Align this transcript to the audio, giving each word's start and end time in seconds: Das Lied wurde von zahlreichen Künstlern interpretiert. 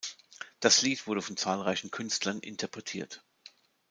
Das 0.61 0.81
Lied 0.81 1.05
wurde 1.05 1.21
von 1.21 1.37
zahlreichen 1.37 1.91
Künstlern 1.91 2.39
interpretiert. 2.39 3.23